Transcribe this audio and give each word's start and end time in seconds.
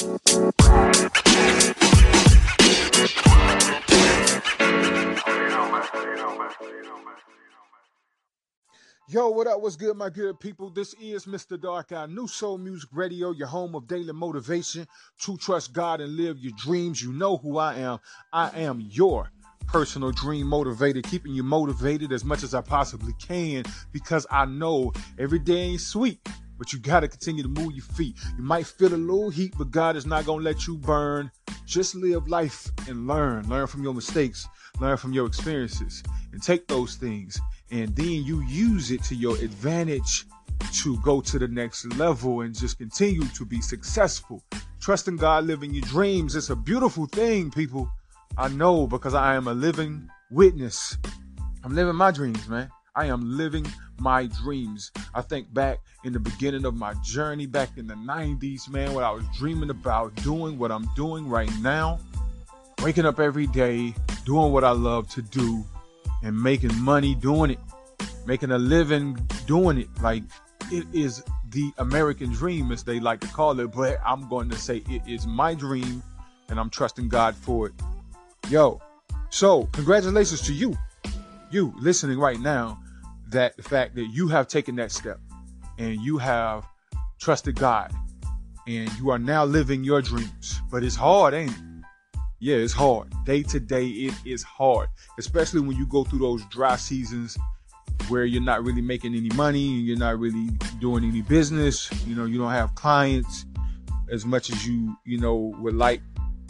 Yo, 0.00 0.10
what 9.30 9.48
up? 9.48 9.60
What's 9.60 9.74
good, 9.74 9.96
my 9.96 10.08
good 10.10 10.38
people? 10.38 10.70
This 10.70 10.94
is 11.00 11.24
Mr. 11.24 11.60
Dark 11.60 11.90
Eye, 11.90 12.06
New 12.06 12.28
Soul 12.28 12.58
Music 12.58 12.88
Radio, 12.92 13.32
your 13.32 13.48
home 13.48 13.74
of 13.74 13.88
daily 13.88 14.12
motivation 14.12 14.86
to 15.22 15.36
trust 15.36 15.72
God 15.72 16.00
and 16.00 16.16
live 16.16 16.38
your 16.38 16.52
dreams. 16.56 17.02
You 17.02 17.12
know 17.12 17.36
who 17.36 17.58
I 17.58 17.74
am. 17.74 17.98
I 18.32 18.50
am 18.50 18.80
your 18.80 19.32
personal 19.66 20.12
dream 20.12 20.46
motivator, 20.46 21.02
keeping 21.02 21.34
you 21.34 21.42
motivated 21.42 22.12
as 22.12 22.24
much 22.24 22.44
as 22.44 22.54
I 22.54 22.60
possibly 22.60 23.14
can 23.14 23.64
because 23.90 24.28
I 24.30 24.44
know 24.44 24.92
every 25.18 25.40
day 25.40 25.56
ain't 25.56 25.80
sweet. 25.80 26.20
But 26.58 26.72
you 26.72 26.78
got 26.80 27.00
to 27.00 27.08
continue 27.08 27.42
to 27.42 27.48
move 27.48 27.72
your 27.72 27.84
feet. 27.84 28.16
You 28.36 28.42
might 28.42 28.66
feel 28.66 28.92
a 28.92 28.96
little 28.96 29.30
heat, 29.30 29.54
but 29.56 29.70
God 29.70 29.96
is 29.96 30.06
not 30.06 30.26
going 30.26 30.40
to 30.40 30.44
let 30.44 30.66
you 30.66 30.76
burn. 30.76 31.30
Just 31.64 31.94
live 31.94 32.28
life 32.28 32.70
and 32.88 33.06
learn. 33.06 33.48
Learn 33.48 33.66
from 33.66 33.82
your 33.82 33.94
mistakes, 33.94 34.48
learn 34.80 34.96
from 34.96 35.12
your 35.12 35.26
experiences, 35.26 36.02
and 36.32 36.42
take 36.42 36.66
those 36.66 36.96
things 36.96 37.40
and 37.70 37.94
then 37.94 38.24
you 38.24 38.42
use 38.42 38.90
it 38.90 39.02
to 39.04 39.14
your 39.14 39.36
advantage 39.36 40.26
to 40.72 40.98
go 40.98 41.20
to 41.20 41.38
the 41.38 41.48
next 41.48 41.84
level 41.96 42.40
and 42.40 42.54
just 42.54 42.78
continue 42.78 43.24
to 43.28 43.44
be 43.44 43.60
successful. 43.60 44.42
Trusting 44.80 45.16
God, 45.16 45.44
living 45.44 45.74
your 45.74 45.84
dreams. 45.84 46.34
It's 46.34 46.50
a 46.50 46.56
beautiful 46.56 47.06
thing, 47.06 47.50
people. 47.50 47.90
I 48.36 48.48
know 48.48 48.86
because 48.86 49.14
I 49.14 49.34
am 49.34 49.48
a 49.48 49.54
living 49.54 50.08
witness. 50.30 50.96
I'm 51.62 51.74
living 51.74 51.94
my 51.94 52.10
dreams, 52.10 52.48
man. 52.48 52.70
I 52.98 53.04
am 53.04 53.36
living 53.36 53.64
my 54.00 54.26
dreams. 54.26 54.90
I 55.14 55.22
think 55.22 55.54
back 55.54 55.78
in 56.02 56.12
the 56.12 56.18
beginning 56.18 56.64
of 56.64 56.74
my 56.74 56.94
journey 57.04 57.46
back 57.46 57.78
in 57.78 57.86
the 57.86 57.94
90s, 57.94 58.68
man, 58.68 58.92
what 58.92 59.04
I 59.04 59.12
was 59.12 59.22
dreaming 59.36 59.70
about 59.70 60.16
doing, 60.16 60.58
what 60.58 60.72
I'm 60.72 60.92
doing 60.96 61.28
right 61.28 61.50
now. 61.60 62.00
Waking 62.82 63.06
up 63.06 63.20
every 63.20 63.46
day, 63.46 63.94
doing 64.24 64.52
what 64.52 64.64
I 64.64 64.72
love 64.72 65.08
to 65.10 65.22
do, 65.22 65.64
and 66.24 66.36
making 66.36 66.76
money 66.80 67.14
doing 67.14 67.52
it, 67.52 67.60
making 68.26 68.50
a 68.50 68.58
living 68.58 69.14
doing 69.46 69.78
it. 69.78 69.88
Like 70.02 70.24
it 70.72 70.84
is 70.92 71.22
the 71.50 71.70
American 71.78 72.32
dream, 72.32 72.72
as 72.72 72.82
they 72.82 72.98
like 72.98 73.20
to 73.20 73.28
call 73.28 73.60
it. 73.60 73.70
But 73.70 74.00
I'm 74.04 74.28
going 74.28 74.50
to 74.50 74.56
say 74.56 74.82
it 74.88 75.02
is 75.06 75.24
my 75.24 75.54
dream, 75.54 76.02
and 76.48 76.58
I'm 76.58 76.68
trusting 76.68 77.08
God 77.08 77.36
for 77.36 77.68
it. 77.68 77.74
Yo, 78.48 78.82
so 79.30 79.68
congratulations 79.70 80.40
to 80.42 80.52
you, 80.52 80.76
you 81.52 81.72
listening 81.78 82.18
right 82.18 82.40
now. 82.40 82.80
That 83.30 83.56
the 83.56 83.62
fact 83.62 83.94
that 83.96 84.06
you 84.06 84.28
have 84.28 84.48
taken 84.48 84.76
that 84.76 84.92
step 84.92 85.20
and 85.78 86.00
you 86.00 86.18
have 86.18 86.66
trusted 87.20 87.56
God 87.56 87.92
and 88.66 88.90
you 88.98 89.10
are 89.10 89.18
now 89.18 89.44
living 89.44 89.84
your 89.84 90.02
dreams. 90.02 90.60
But 90.70 90.84
it's 90.84 90.96
hard, 90.96 91.34
ain't 91.34 91.50
it? 91.50 91.56
yeah, 92.40 92.56
it's 92.56 92.72
hard. 92.72 93.12
Day 93.24 93.42
to 93.44 93.58
day, 93.58 93.86
it 93.86 94.14
is 94.24 94.42
hard, 94.42 94.88
especially 95.18 95.60
when 95.60 95.76
you 95.76 95.86
go 95.86 96.04
through 96.04 96.20
those 96.20 96.44
dry 96.46 96.76
seasons 96.76 97.36
where 98.08 98.24
you're 98.24 98.42
not 98.42 98.64
really 98.64 98.80
making 98.80 99.14
any 99.14 99.28
money, 99.30 99.74
and 99.74 99.86
you're 99.86 99.98
not 99.98 100.18
really 100.18 100.48
doing 100.80 101.04
any 101.04 101.20
business, 101.20 101.90
you 102.06 102.14
know, 102.14 102.24
you 102.24 102.38
don't 102.38 102.52
have 102.52 102.74
clients 102.74 103.44
as 104.10 104.24
much 104.24 104.50
as 104.50 104.66
you, 104.66 104.96
you 105.04 105.18
know, 105.18 105.52
would 105.58 105.74
like 105.74 106.00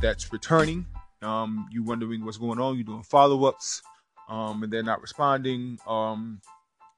that's 0.00 0.32
returning. 0.32 0.86
Um, 1.22 1.68
you 1.70 1.82
wondering 1.82 2.24
what's 2.24 2.38
going 2.38 2.58
on, 2.58 2.76
you're 2.76 2.84
doing 2.84 3.02
follow 3.02 3.44
ups, 3.44 3.82
um, 4.28 4.62
and 4.62 4.72
they're 4.72 4.82
not 4.82 5.02
responding. 5.02 5.78
Um, 5.86 6.40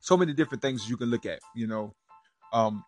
so 0.07 0.17
many 0.17 0.33
different 0.33 0.63
things 0.63 0.89
you 0.89 0.97
can 0.97 1.11
look 1.11 1.27
at, 1.27 1.41
you 1.57 1.67
know. 1.67 1.93
Um, 2.53 2.85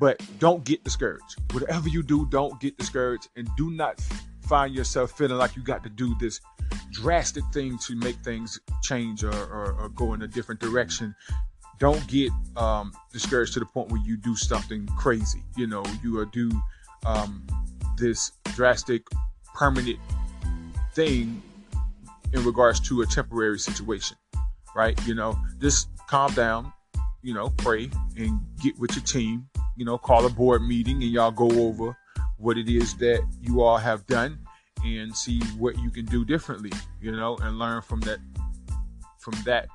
but 0.00 0.18
don't 0.38 0.64
get 0.64 0.82
discouraged. 0.82 1.36
Whatever 1.52 1.90
you 1.90 2.02
do, 2.02 2.26
don't 2.26 2.58
get 2.60 2.78
discouraged 2.78 3.28
and 3.36 3.46
do 3.58 3.70
not 3.70 4.00
find 4.40 4.74
yourself 4.74 5.12
feeling 5.12 5.36
like 5.36 5.54
you 5.54 5.62
got 5.62 5.82
to 5.82 5.90
do 5.90 6.14
this 6.18 6.40
drastic 6.92 7.44
thing 7.52 7.76
to 7.78 7.94
make 7.96 8.16
things 8.16 8.58
change 8.82 9.22
or, 9.22 9.34
or, 9.34 9.76
or 9.78 9.88
go 9.90 10.14
in 10.14 10.22
a 10.22 10.28
different 10.28 10.60
direction 10.60 11.14
don't 11.80 12.06
get 12.06 12.30
um, 12.56 12.92
discouraged 13.12 13.52
to 13.52 13.58
the 13.58 13.66
point 13.66 13.90
where 13.90 14.00
you 14.04 14.16
do 14.16 14.36
something 14.36 14.86
crazy 14.96 15.42
you 15.56 15.66
know 15.66 15.82
you 16.04 16.24
do 16.26 16.50
um, 17.04 17.44
this 17.96 18.30
drastic 18.54 19.02
permanent 19.54 19.98
thing 20.92 21.42
in 22.32 22.44
regards 22.44 22.78
to 22.78 23.02
a 23.02 23.06
temporary 23.06 23.58
situation 23.58 24.16
right 24.76 25.04
you 25.06 25.14
know 25.14 25.36
just 25.58 25.88
calm 26.08 26.32
down 26.34 26.72
you 27.22 27.32
know 27.34 27.50
pray 27.58 27.90
and 28.16 28.40
get 28.62 28.78
with 28.78 28.94
your 28.94 29.04
team 29.04 29.46
you 29.76 29.84
know 29.84 29.98
call 29.98 30.24
a 30.26 30.30
board 30.30 30.62
meeting 30.62 31.02
and 31.02 31.10
y'all 31.10 31.30
go 31.30 31.50
over 31.50 31.96
what 32.38 32.58
it 32.58 32.68
is 32.68 32.94
that 32.96 33.26
you 33.40 33.62
all 33.62 33.78
have 33.78 34.06
done 34.06 34.38
and 34.84 35.16
see 35.16 35.40
what 35.58 35.78
you 35.78 35.90
can 35.90 36.04
do 36.04 36.24
differently, 36.24 36.70
you 37.00 37.12
know, 37.12 37.36
and 37.38 37.58
learn 37.58 37.82
from 37.82 38.00
that 38.00 38.18
from 39.18 39.34
that 39.44 39.66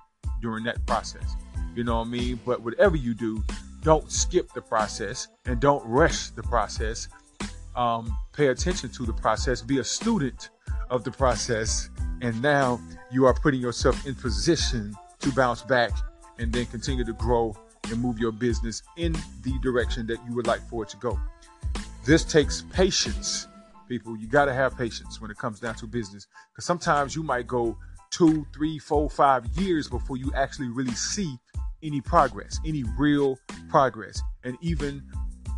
during 0.42 0.64
that 0.64 0.86
process. 0.86 1.36
You 1.76 1.84
know 1.84 1.98
what 1.98 2.08
I 2.08 2.10
mean? 2.10 2.40
But 2.46 2.62
whatever 2.62 2.96
you 2.96 3.14
do, 3.14 3.44
don't 3.82 4.12
skip 4.12 4.54
the 4.54 4.62
process 4.62 5.28
and 5.46 5.60
don't 5.60 5.84
rush 5.88 6.30
the 6.30 6.44
process. 6.44 7.08
Um, 7.76 8.16
pay 8.34 8.48
attention 8.48 8.90
to 8.92 9.06
the 9.06 9.14
process, 9.14 9.62
be 9.62 9.80
a 9.80 9.84
student 9.84 10.50
of 10.90 11.04
the 11.04 11.12
process, 11.12 11.90
and 12.22 12.40
now 12.42 12.80
you 13.12 13.26
are 13.26 13.34
putting 13.34 13.62
yourself 13.62 14.06
in 14.06 14.16
position 14.16 14.96
to 15.20 15.32
bounce 15.32 15.62
back 15.64 15.92
and 16.40 16.52
then 16.52 16.66
continue 16.66 17.04
to 17.04 17.14
grow 17.14 17.56
and 17.92 18.02
move 18.02 18.18
your 18.18 18.32
business 18.32 18.82
in 18.98 19.14
the 19.44 19.54
direction 19.62 20.08
that 20.08 20.18
you 20.28 20.36
would 20.36 20.48
like 20.48 20.62
for 20.70 20.84
it 20.84 20.90
to 20.90 20.98
go. 20.98 21.20
This 22.06 22.24
takes 22.24 22.64
patience, 22.74 23.48
people. 23.88 24.18
You 24.18 24.28
got 24.28 24.46
to 24.46 24.54
have 24.54 24.78
patience 24.78 25.22
when 25.22 25.30
it 25.30 25.38
comes 25.38 25.60
down 25.60 25.76
to 25.76 25.88
business 25.88 26.28
because 26.52 26.66
sometimes 26.66 27.16
you 27.16 27.24
might 27.24 27.46
go 27.46 27.78
two, 28.10 28.46
three, 28.54 28.80
four, 28.80 29.10
five 29.10 29.46
years 29.58 29.88
before 29.88 30.18
you 30.18 30.32
actually 30.36 30.70
really 30.70 30.94
see 30.94 31.38
any 31.84 32.02
progress, 32.02 32.60
any 32.66 32.84
real 32.98 33.38
progress, 33.70 34.22
and 34.44 34.58
even 34.62 35.04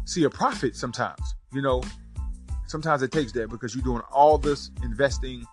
see 0.05 0.23
a 0.23 0.29
profit 0.29 0.75
sometimes. 0.75 1.21
You 1.53 1.61
know, 1.61 1.83
sometimes 2.67 3.01
it 3.01 3.11
takes 3.11 3.31
that 3.33 3.49
because 3.49 3.75
you're 3.75 3.83
doing 3.83 4.01
all 4.11 4.37
this 4.37 4.71
investing 4.83 5.45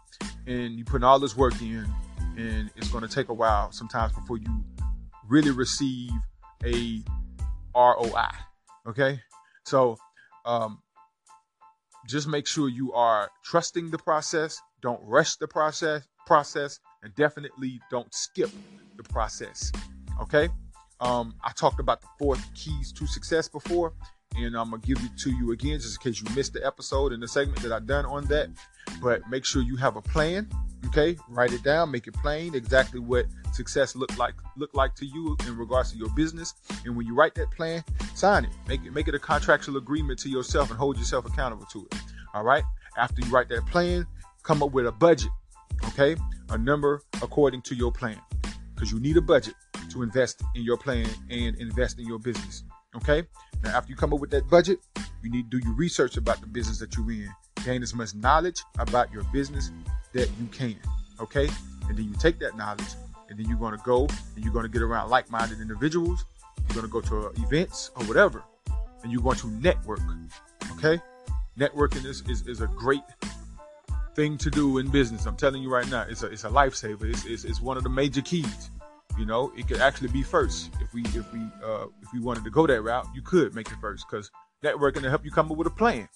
and 0.46 0.74
you're 0.74 0.86
putting 0.86 1.04
all 1.04 1.18
this 1.18 1.36
work 1.36 1.60
in, 1.60 1.86
and 2.36 2.70
it's 2.76 2.88
going 2.88 3.06
to 3.06 3.12
take 3.12 3.28
a 3.28 3.34
while 3.34 3.72
sometimes 3.72 4.12
before 4.12 4.38
you 4.38 4.64
really 5.28 5.50
receive 5.50 6.10
a 6.64 7.02
ROI. 7.74 8.30
Okay, 8.88 9.20
so 9.64 9.96
um, 10.44 10.80
just 12.08 12.26
make 12.26 12.46
sure 12.46 12.68
you 12.68 12.92
are 12.92 13.30
trusting 13.44 13.90
the 13.90 13.98
process. 13.98 14.60
Don't 14.82 15.00
rush 15.02 15.36
the 15.36 15.48
process. 15.48 16.06
Process, 16.26 16.78
and 17.02 17.14
definitely 17.14 17.80
don't 17.90 18.12
skip 18.14 18.50
the 18.96 19.02
process. 19.02 19.72
Okay. 20.20 20.48
Um, 21.00 21.34
I 21.44 21.52
talked 21.52 21.80
about 21.80 22.00
the 22.00 22.08
four 22.18 22.36
keys 22.54 22.92
to 22.92 23.06
success 23.06 23.48
before, 23.48 23.92
and 24.36 24.56
I'm 24.56 24.70
gonna 24.70 24.82
give 24.82 24.98
it 24.98 25.16
to 25.18 25.30
you 25.30 25.52
again 25.52 25.78
just 25.78 25.98
in 25.98 26.10
case 26.12 26.20
you 26.20 26.34
missed 26.34 26.52
the 26.52 26.66
episode 26.66 27.12
and 27.12 27.22
the 27.22 27.28
segment 27.28 27.62
that 27.62 27.72
I 27.72 27.78
done 27.78 28.04
on 28.04 28.24
that. 28.26 28.48
But 29.00 29.28
make 29.30 29.44
sure 29.44 29.62
you 29.62 29.76
have 29.76 29.96
a 29.96 30.02
plan. 30.02 30.48
Okay, 30.86 31.16
write 31.28 31.52
it 31.52 31.62
down, 31.62 31.90
make 31.90 32.06
it 32.06 32.14
plain 32.14 32.54
exactly 32.54 33.00
what 33.00 33.26
success 33.52 33.96
look 33.96 34.16
like 34.16 34.34
look 34.56 34.70
like 34.74 34.94
to 34.94 35.06
you 35.06 35.36
in 35.46 35.56
regards 35.56 35.92
to 35.92 35.98
your 35.98 36.08
business. 36.10 36.54
And 36.84 36.96
when 36.96 37.06
you 37.06 37.14
write 37.14 37.34
that 37.34 37.50
plan, 37.50 37.84
sign 38.14 38.44
it. 38.44 38.50
Make 38.68 38.84
it 38.84 38.92
make 38.92 39.08
it 39.08 39.14
a 39.14 39.18
contractual 39.18 39.76
agreement 39.76 40.18
to 40.20 40.28
yourself 40.28 40.70
and 40.70 40.78
hold 40.78 40.96
yourself 40.96 41.26
accountable 41.26 41.66
to 41.72 41.86
it. 41.90 41.98
All 42.32 42.44
right. 42.44 42.64
After 42.96 43.22
you 43.22 43.30
write 43.30 43.48
that 43.50 43.66
plan, 43.66 44.06
come 44.42 44.62
up 44.62 44.72
with 44.72 44.86
a 44.86 44.92
budget. 44.92 45.30
Okay, 45.88 46.16
a 46.50 46.58
number 46.58 47.02
according 47.22 47.62
to 47.62 47.74
your 47.74 47.92
plan, 47.92 48.20
because 48.74 48.90
you 48.90 48.98
need 49.00 49.16
a 49.16 49.20
budget 49.20 49.54
to 49.90 50.02
invest 50.02 50.42
in 50.54 50.62
your 50.62 50.76
plan 50.76 51.08
and 51.30 51.56
invest 51.56 51.98
in 51.98 52.06
your 52.06 52.18
business. 52.18 52.64
Okay. 52.96 53.24
Now, 53.62 53.76
after 53.76 53.90
you 53.90 53.96
come 53.96 54.12
up 54.12 54.20
with 54.20 54.30
that 54.30 54.48
budget, 54.48 54.78
you 55.22 55.30
need 55.30 55.50
to 55.50 55.58
do 55.58 55.66
your 55.66 55.74
research 55.74 56.16
about 56.16 56.40
the 56.40 56.46
business 56.46 56.78
that 56.78 56.96
you're 56.96 57.10
in. 57.10 57.28
Gain 57.64 57.82
as 57.82 57.94
much 57.94 58.14
knowledge 58.14 58.62
about 58.78 59.12
your 59.12 59.24
business 59.24 59.72
that 60.12 60.28
you 60.40 60.46
can. 60.52 60.76
Okay. 61.20 61.48
And 61.88 61.96
then 61.96 62.04
you 62.04 62.14
take 62.18 62.38
that 62.40 62.56
knowledge 62.56 62.94
and 63.28 63.38
then 63.38 63.48
you're 63.48 63.58
going 63.58 63.76
to 63.76 63.84
go 63.84 64.06
and 64.34 64.44
you're 64.44 64.52
going 64.52 64.64
to 64.64 64.70
get 64.70 64.82
around 64.82 65.10
like 65.10 65.30
minded 65.30 65.60
individuals. 65.60 66.24
You're 66.68 66.82
going 66.82 66.86
to 66.86 66.92
go 66.92 67.32
to 67.32 67.42
events 67.42 67.90
or 67.96 68.04
whatever, 68.04 68.42
and 69.02 69.12
you're 69.12 69.22
going 69.22 69.38
to 69.38 69.48
network. 69.48 70.00
Okay? 70.72 71.00
Networking 71.58 72.04
is, 72.04 72.22
is, 72.28 72.46
is 72.46 72.60
a 72.60 72.66
great 72.66 73.02
thing 74.14 74.36
to 74.38 74.50
do 74.50 74.78
in 74.78 74.88
business. 74.88 75.26
I'm 75.26 75.36
telling 75.36 75.62
you 75.62 75.70
right 75.70 75.88
now, 75.88 76.04
it's 76.08 76.22
a, 76.22 76.26
it's 76.26 76.44
a 76.44 76.48
lifesaver. 76.48 77.04
It's, 77.04 77.24
it's, 77.24 77.44
it's 77.44 77.60
one 77.60 77.76
of 77.76 77.84
the 77.84 77.88
major 77.88 78.20
keys. 78.20 78.70
You 79.18 79.26
know, 79.26 79.52
it 79.56 79.66
could 79.66 79.80
actually 79.80 80.08
be 80.08 80.22
first 80.22 80.70
if 80.80 80.92
we 80.94 81.02
if 81.02 81.32
we 81.32 81.40
uh, 81.64 81.86
if 82.02 82.12
we 82.12 82.20
wanted 82.20 82.44
to 82.44 82.50
go 82.50 82.68
that 82.68 82.82
route. 82.82 83.06
You 83.14 83.22
could 83.22 83.52
make 83.52 83.68
it 83.68 83.76
first 83.80 84.06
because 84.08 84.30
networking 84.62 85.02
to 85.02 85.10
help 85.10 85.24
you 85.24 85.32
come 85.32 85.50
up 85.50 85.58
with 85.58 85.66
a 85.66 85.70
plan. 85.70 86.08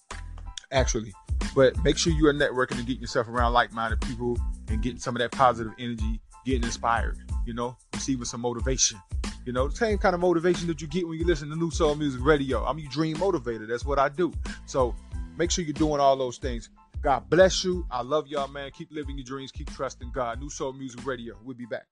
Actually, 0.71 1.13
but 1.55 1.83
make 1.83 1.97
sure 1.99 2.13
you 2.13 2.27
are 2.27 2.35
networking 2.35 2.79
and 2.79 2.87
getting 2.87 3.03
yourself 3.03 3.29
around 3.29 3.53
like-minded 3.53 4.01
people 4.01 4.37
and 4.69 4.83
getting 4.83 4.99
some 4.99 5.15
of 5.17 5.21
that 5.21 5.33
positive 5.33 5.73
energy 5.79 6.21
getting 6.45 6.65
inspired, 6.65 7.19
you 7.47 7.55
know, 7.55 7.77
receiving 7.95 8.25
some 8.25 8.41
motivation. 8.41 8.99
You 9.47 9.53
know, 9.53 9.69
the 9.69 9.77
same 9.77 9.99
kind 9.99 10.15
of 10.15 10.21
motivation 10.21 10.67
that 10.69 10.81
you 10.81 10.89
get 10.89 11.07
when 11.07 11.19
you 11.19 11.25
listen 11.25 11.49
to 11.51 11.57
New 11.57 11.71
Soul 11.71 11.95
Music 11.95 12.21
Radio. 12.25 12.65
I'm 12.65 12.79
your 12.79 12.91
dream 12.91 13.17
motivator. 13.17 13.67
That's 13.69 13.85
what 13.85 13.99
I 13.99 14.09
do. 14.09 14.33
So 14.67 14.95
Make 15.37 15.51
sure 15.51 15.65
you're 15.65 15.73
doing 15.73 16.01
all 16.01 16.17
those 16.17 16.39
things. 16.39 16.71
God 17.03 17.29
bless 17.29 17.65
you. 17.65 17.87
I 17.91 18.03
love 18.03 18.29
y'all, 18.29 18.49
man. 18.49 18.71
Keep 18.71 18.93
living 18.93 19.17
your 19.17 19.25
dreams. 19.25 19.51
Keep 19.51 19.73
trusting 19.73 20.13
God. 20.13 20.41
New 20.41 20.51
Soul 20.51 20.73
Music 20.73 21.05
Radio. 21.05 21.37
We'll 21.43 21.57
be 21.57 21.67
back. 21.67 21.87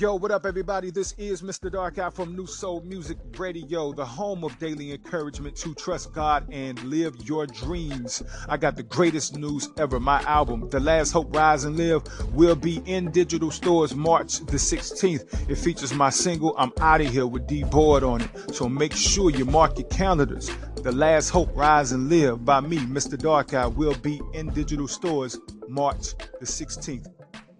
Yo, 0.00 0.14
what 0.14 0.30
up, 0.30 0.46
everybody? 0.46 0.92
This 0.92 1.12
is 1.18 1.42
Mr. 1.42 1.72
Dark 1.72 1.98
Eye 1.98 2.10
from 2.10 2.36
New 2.36 2.46
Soul 2.46 2.82
Music 2.82 3.18
Radio, 3.36 3.92
the 3.92 4.06
home 4.06 4.44
of 4.44 4.56
daily 4.60 4.92
encouragement 4.92 5.56
to 5.56 5.74
trust 5.74 6.12
God 6.12 6.46
and 6.52 6.80
live 6.84 7.16
your 7.28 7.48
dreams. 7.48 8.22
I 8.48 8.58
got 8.58 8.76
the 8.76 8.84
greatest 8.84 9.36
news 9.36 9.68
ever. 9.76 9.98
My 9.98 10.22
album, 10.22 10.68
The 10.70 10.78
Last 10.78 11.10
Hope 11.10 11.34
Rise 11.34 11.64
and 11.64 11.76
Live, 11.76 12.04
will 12.32 12.54
be 12.54 12.80
in 12.86 13.10
digital 13.10 13.50
stores 13.50 13.96
March 13.96 14.38
the 14.38 14.56
16th. 14.56 15.50
It 15.50 15.56
features 15.56 15.92
my 15.92 16.10
single, 16.10 16.54
I'm 16.56 16.70
Out 16.78 17.00
of 17.00 17.08
Here 17.08 17.26
with 17.26 17.48
D 17.48 17.64
Board 17.64 18.04
on 18.04 18.20
it. 18.20 18.54
So 18.54 18.68
make 18.68 18.92
sure 18.92 19.30
you 19.30 19.46
mark 19.46 19.80
your 19.80 19.88
calendars. 19.88 20.48
The 20.76 20.92
Last 20.92 21.30
Hope 21.30 21.50
Rise 21.56 21.90
and 21.90 22.08
Live 22.08 22.44
by 22.44 22.60
me, 22.60 22.78
Mr. 22.78 23.18
Dark 23.18 23.52
Eye, 23.52 23.66
will 23.66 23.96
be 23.96 24.20
in 24.32 24.50
digital 24.50 24.86
stores 24.86 25.40
March 25.66 26.16
the 26.38 26.46
16th. 26.46 27.08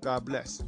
God 0.02 0.24
bless. 0.24 0.62